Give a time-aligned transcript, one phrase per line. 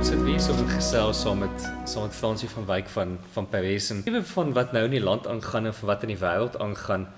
[0.00, 3.48] ons het weer so 'n gesels saam met saam met Fransie van Wyk van van
[3.48, 6.58] Paris en ewe van wat nou in die land aangaan en wat in die wêreld
[6.58, 7.08] aangaan.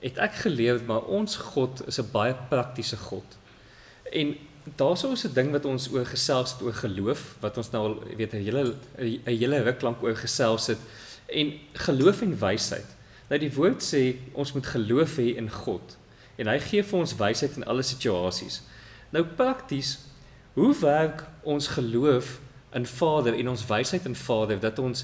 [0.00, 3.38] Het ek geleer maar ons God is 'n baie praktiese God.
[4.12, 4.36] En
[4.76, 8.02] daar's ook 'n ding wat ons oor gesels het oor geloof wat ons nou al
[8.16, 10.78] weet 'n hele 'n hele ruk lank oor gesels het
[11.26, 12.96] en geloof en wysheid.
[13.28, 15.96] Nou die woord sê ons moet geloof hê in God
[16.36, 18.62] en hy gee vir ons wysheid in alle situasies.
[19.10, 19.98] Nou prakties
[20.56, 22.38] Hoe werk ons geloof
[22.72, 25.02] in Vader en ons wysheid in Vader dat ons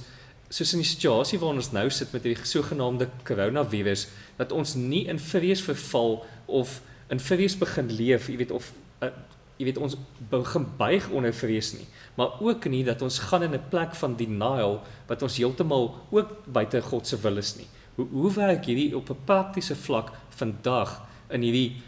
[0.48, 4.06] soos in die situasie waarin ons nou sit met hierdie sogenaamde koronavirus
[4.38, 6.78] dat ons nie in vrees verval of
[7.12, 8.70] in vrees begin leef, jy weet of
[9.04, 9.12] uh,
[9.60, 9.98] jy weet ons
[10.32, 14.16] begin buig onder vrees nie, maar ook nie dat ons gaan in 'n plek van
[14.16, 17.68] denial wat ons heeltemal ook buite God se wil is nie.
[17.96, 21.82] Hoe hoe werk hierdie op 'n praktiese vlak vandag in hierdie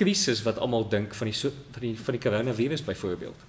[0.00, 3.48] krisis wat almal dink van die so, van die van die koronavirus byvoorbeeld.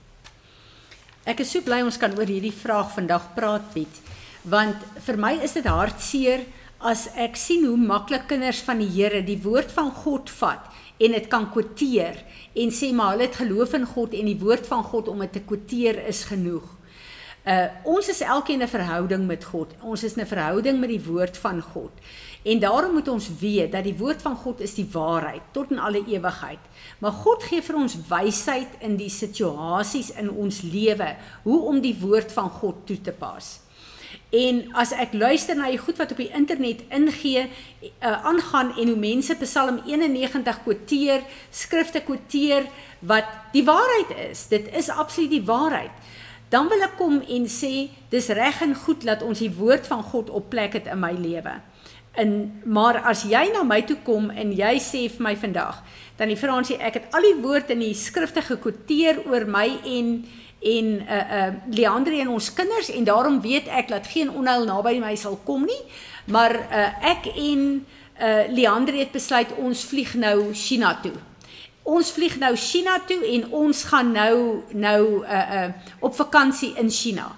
[1.32, 4.02] Ek is so bly ons kan oor hierdie vraag vandag praat Piet,
[4.44, 6.48] want vir my is dit hartseer
[6.82, 10.66] as ek sien hoe maklik kinders van die Here die woord van God vat
[11.02, 12.18] en dit kan kwoteer
[12.58, 15.36] en sê maar hulle het geloof in God en die woord van God om dit
[15.38, 16.66] te kwoteer is genoeg.
[17.42, 19.74] Uh ons is elkeen 'n verhouding met God.
[19.82, 21.92] Ons is 'n verhouding met die woord van God.
[22.44, 25.80] En daarom moet ons weet dat die woord van God is die waarheid tot in
[25.80, 26.60] alle ewigheid.
[27.00, 31.98] Maar God gee vir ons wysheid in die situasies in ons lewe hoe om die
[32.00, 33.60] woord van God toe te pas.
[34.32, 38.88] En as ek luister na die goed wat op die internet ingee, uh, aangaan en
[38.88, 42.70] hoe mense Psalm 91 kwoteer, skrifte kwoteer
[43.00, 44.48] wat die waarheid is.
[44.48, 45.92] Dit is absoluut die waarheid.
[46.52, 50.04] Dan wil ek kom en sê, dis reg en goed dat ons die woord van
[50.04, 51.54] God op plek het in my lewe.
[52.20, 52.32] En
[52.68, 55.80] maar as jy na my toe kom en jy sê vir my vandag,
[56.20, 60.16] dan die Fransie, ek het al die woorde in die skrifte gekwoteer oor my en
[60.62, 65.00] en uh uh Leandre en ons kinders en daarom weet ek dat geen onheil naby
[65.02, 65.82] my sal kom nie.
[66.30, 67.66] Maar uh ek en
[68.20, 71.16] uh Leandre het besluit ons vlieg nou China toe.
[71.84, 75.70] Ons vlieg nou China toe en ons gaan nou nou uh uh
[76.00, 77.32] op vakansie in China.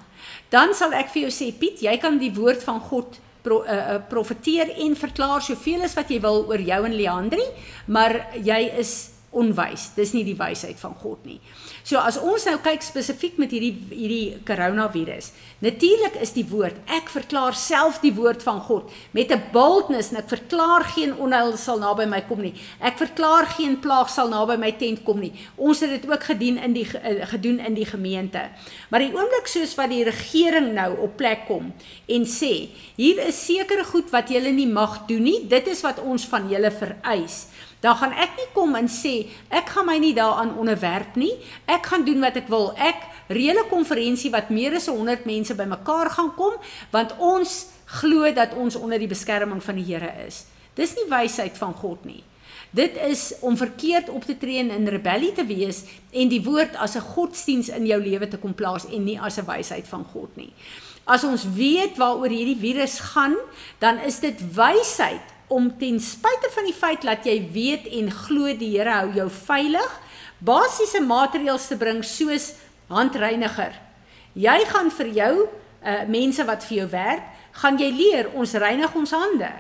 [0.50, 3.72] Dan sal ek vir jou sê Piet, jy kan die woord van God pro, uh,
[3.72, 7.46] uh, profeteer en verklaar soveel as wat jy wil oor jou en Leandri,
[7.88, 9.90] maar jy is onwys.
[9.98, 11.40] Dis nie die wysheid van God nie.
[11.84, 15.32] So as ons nou kyk spesifiek met hierdie hierdie koronavirus.
[15.64, 20.18] Natuurlik is die woord, ek verklaar self die woord van God met 'n boldness en
[20.18, 22.54] ek verklaar geen onheil sal naby my kom nie.
[22.80, 25.34] Ek verklaar geen plaag sal naby my tent kom nie.
[25.58, 28.50] Ons het dit ook gedien in die eh, gedoen in die gemeente.
[28.90, 31.74] Maar die oomblik soos wat die regering nou op plek kom
[32.08, 35.48] en sê, hier is sekere goed wat julle nie mag doen nie.
[35.48, 37.48] Dit is wat ons van julle vereis
[37.84, 41.34] dan gaan ek nie kom en sê ek gaan my nie daaraan onderwerp nie.
[41.68, 42.72] Ek gaan doen wat ek wil.
[42.80, 46.54] Ek reële 'n konferensie wat meer as 100 mense bymekaar gaan kom
[46.92, 47.68] want ons
[48.00, 50.46] glo dat ons onder die beskerming van die Here is.
[50.76, 52.24] Dis nie wysheid van God nie.
[52.72, 56.76] Dit is om verkeerd op te tree en in rebellie te wees en die woord
[56.76, 60.06] as 'n godsdiens in jou lewe te kom plaas en nie as 'n wysheid van
[60.14, 60.54] God nie.
[61.04, 63.36] As ons weet waaroor hierdie virus gaan,
[63.80, 68.54] dan is dit wysheid om ten spyte van die feit dat jy weet en glo
[68.58, 70.00] die Here hou jou veilig,
[70.44, 72.54] basiese maatreëls te bring soos
[72.92, 73.76] handreiniger.
[74.34, 77.30] Jy gaan vir jou uh, mense wat vir jou werk,
[77.62, 79.52] gaan jy leer ons reinig ons hande.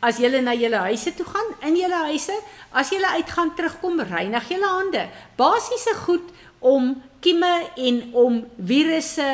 [0.00, 2.36] As jy na julle huise toe gaan, in julle huise,
[2.72, 5.08] as jy uitgaan terugkom, reinig julle hande.
[5.36, 6.28] Basiese goed
[6.60, 9.28] om kieme en om virusse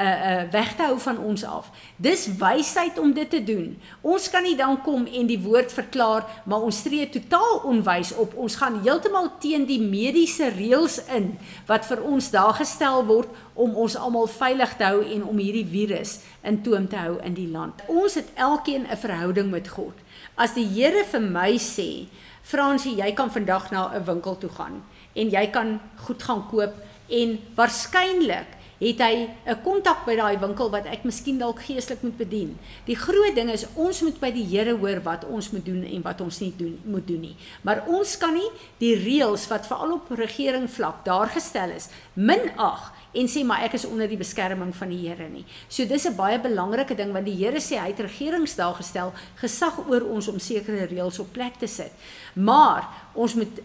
[0.00, 1.70] uh uh weg te hou van ons af.
[1.96, 3.74] Dis wysheid om dit te doen.
[4.00, 8.34] Ons kan nie dan kom en die woord verklaar, maar ons tree totaal onwys op.
[8.34, 11.34] Ons gaan heeltemal teen die mediese reëls in
[11.68, 15.66] wat vir ons daar gestel word om ons almal veilig te hou en om hierdie
[15.68, 17.84] virus in toom te hou in die land.
[17.88, 19.94] Ons het elkeen 'n verhouding met God.
[20.36, 22.06] As die Here vir my sê,
[22.42, 24.82] Fransie, jy kan vandag na 'n winkel toe gaan
[25.14, 26.74] en jy kan goed gaan koop
[27.08, 28.46] en waarskynlik
[28.80, 32.58] het hy 'n kontak by daai winkel wat ek miskien dalk geestelik moet bedien.
[32.86, 36.02] Die groot ding is ons moet by die Here hoor wat ons moet doen en
[36.02, 37.36] wat ons nie doen moet doen nie.
[37.62, 42.92] Maar ons kan nie die reëls wat veral op regering vlak daar gestel is minag
[43.12, 45.44] en sê maar ek is onder die beskerming van die Here nie.
[45.68, 49.12] So dis 'n baie belangrike ding want die Here sê hy het regerings daar gestel
[49.36, 51.92] gesag oor ons om sekere reëls op plek te sit.
[52.34, 53.60] Maar ons moet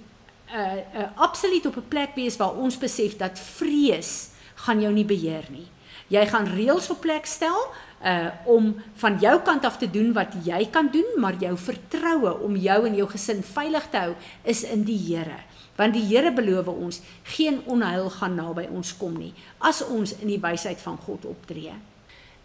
[0.54, 4.35] uh, uh absoluut op 'n plek wees waar ons besef dat vrees
[4.66, 5.68] gaan jou nie beheer nie.
[6.14, 7.58] Jy gaan reëls op plek stel
[8.06, 12.34] uh om van jou kant af te doen wat jy kan doen, maar jou vertroue
[12.46, 14.14] om jou en jou gesin veilig te hou
[14.44, 15.40] is in die Here.
[15.76, 20.30] Want die Here beloof ons geen onheil gaan naby ons kom nie as ons in
[20.30, 21.74] die wysheid van God optree.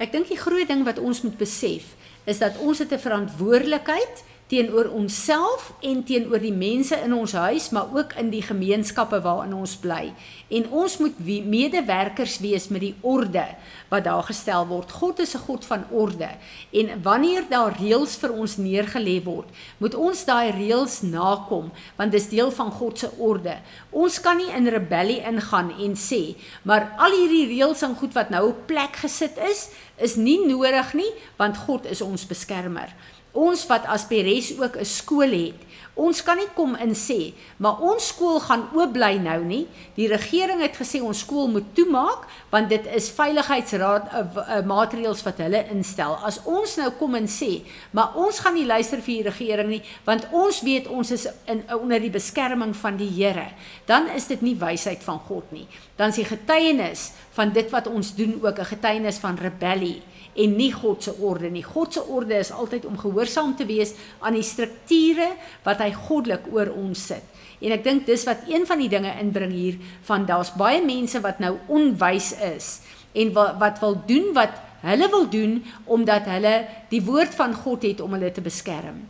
[0.01, 1.93] Ek dink die groot ding wat ons moet besef
[2.25, 7.69] is dat ons het 'n verantwoordelikheid teenoor onsself en teenoor die mense in ons huis,
[7.71, 10.11] maar ook in die gemeenskappe waarin ons bly.
[10.51, 13.45] En ons moet medewerkers wees met die orde
[13.93, 14.91] wat daar gestel word.
[14.91, 16.31] God is 'n God van orde.
[16.73, 19.49] En wanneer daar reëls vir ons neergelê word,
[19.79, 23.59] moet ons daai reëls nakom, want dis deel van God se orde.
[23.91, 28.31] Ons kan nie in rebellie ingaan en sê, maar al hierdie reëls en goed wat
[28.31, 32.89] nou op plek gesit is, is nie nodig nie, want God is ons beskermer
[33.33, 35.61] ons wat as Peres ook 'n skool het.
[36.01, 39.67] Ons kan nie kom in sê, maar ons skool gaan oop bly nou nie.
[39.97, 45.23] Die regering het gesê ons skool moet toemaak want dit is veiligheidsraad uh, uh, maatreëls
[45.27, 46.17] wat hulle instel.
[46.25, 47.61] As ons nou kom en sê,
[47.91, 51.65] maar ons gaan nie luister vir die regering nie want ons weet ons is in
[51.77, 53.51] onder die beskerming van die Here,
[53.87, 55.67] dan is dit nie wysheid van God nie.
[55.99, 60.03] Dan is die getuienis van dit wat ons doen ook 'n getuienis van rebellie
[60.35, 61.65] en nie God se orde nie.
[61.65, 65.33] God se orde is altyd om gehoorsaam te wees aan die strukture
[65.67, 67.25] wat hy goddelik oor ons sit.
[67.61, 69.79] En ek dink dis wat een van die dinge inbring hier
[70.09, 72.81] van daar's baie mense wat nou onwys is
[73.13, 76.55] en wat, wat wil doen wat hulle wil doen omdat hulle
[76.93, 79.03] die woord van God het om hulle te beskerm.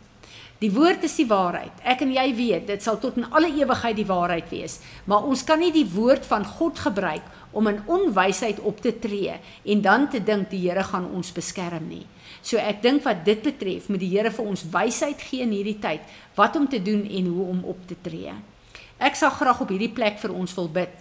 [0.61, 1.79] Die woord is die waarheid.
[1.89, 4.75] Ek en jy weet, dit sal tot in alle ewigheid die waarheid wees.
[5.09, 7.25] Maar ons kan nie die woord van God gebruik
[7.57, 11.89] om in onwysheid op te tree en dan te dink die Here gaan ons beskerm
[11.89, 12.05] nie.
[12.45, 15.79] So ek dink wat dit betref, moet die Here vir ons wysheid gee in hierdie
[15.81, 16.05] tyd
[16.37, 18.37] wat om te doen en hoe om op te tree.
[19.01, 20.93] Ek sal graag op hierdie plek vir ons wil bid.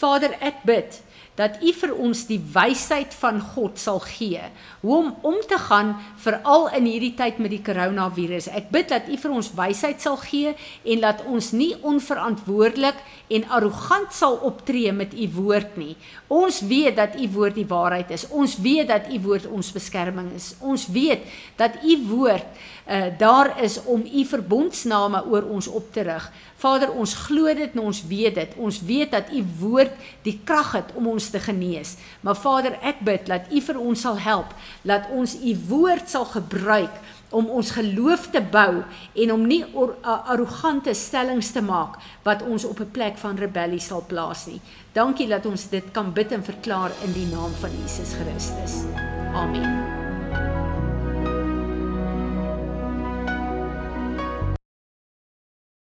[0.00, 1.02] Vader, ek bid
[1.38, 4.40] dat U vir ons die wysheid van God sal gee
[4.82, 8.50] hoe om om te gaan veral in hierdie tyd met die koronavirus.
[8.52, 10.52] Ek bid dat U vir ons wysheid sal gee
[10.84, 13.00] en dat ons nie onverantwoordelik
[13.32, 15.96] en arrogant sal optree met U woord nie.
[16.28, 18.26] Ons weet dat U woord die waarheid is.
[18.28, 20.52] Ons weet dat U woord ons beskerming is.
[20.60, 21.24] Ons weet
[21.56, 26.28] dat U woord uh, daar is om U verbondsname oor ons op te rig.
[26.62, 28.52] Vader, ons glo dit en ons weet dit.
[28.62, 31.96] Ons weet dat U woord die krag het om ons te genees.
[32.22, 34.54] Maar Vader, ek bid dat U vir ons sal help,
[34.86, 37.00] dat ons U woord sal gebruik
[37.32, 38.82] om ons geloof te bou
[39.24, 39.62] en om nie
[40.02, 44.60] arrogante stellings te maak wat ons op 'n plek van rebellie sal plaas nie.
[44.92, 48.84] Dankie dat ons dit kan bid en verklaar in die naam van Jesus Christus.
[49.34, 49.91] Amen.